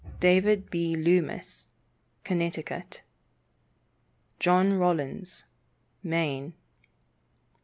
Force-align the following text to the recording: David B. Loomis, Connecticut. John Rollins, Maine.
David 0.19 0.71
B. 0.71 0.95
Loomis, 0.95 1.67
Connecticut. 2.23 3.03
John 4.39 4.73
Rollins, 4.73 5.43
Maine. 6.01 6.55